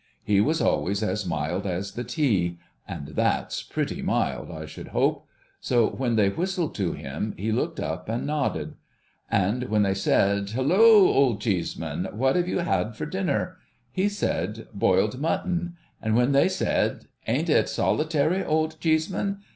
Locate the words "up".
7.79-8.09